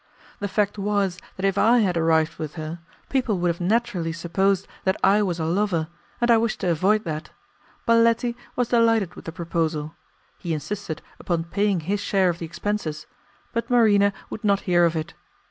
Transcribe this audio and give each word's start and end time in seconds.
The 0.39 0.47
fact 0.47 0.79
was 0.79 1.19
that 1.35 1.45
if 1.45 1.59
I 1.59 1.81
had 1.81 1.95
arrived 1.95 2.37
with 2.39 2.55
her, 2.55 2.79
people 3.07 3.37
would 3.37 3.49
have 3.49 3.61
naturally 3.61 4.11
supposed 4.11 4.67
that 4.83 4.99
I 5.03 5.21
was 5.21 5.37
her 5.37 5.45
lover, 5.45 5.89
and 6.19 6.31
I 6.31 6.37
wished 6.39 6.61
to 6.61 6.71
avoid 6.71 7.03
that. 7.03 7.29
Baletti 7.87 8.35
was 8.55 8.69
delighted 8.69 9.13
with 9.13 9.25
the 9.25 9.31
proposal; 9.31 9.93
he 10.39 10.55
insisted 10.55 11.03
upon 11.19 11.43
paying 11.43 11.81
his 11.81 11.99
share 11.99 12.29
of 12.29 12.39
the 12.39 12.47
expenses, 12.47 13.05
but 13.53 13.69
Marina 13.69 14.11
would 14.31 14.43
not 14.43 14.61
hear 14.61 14.85
of 14.85 14.95
it. 14.95 15.13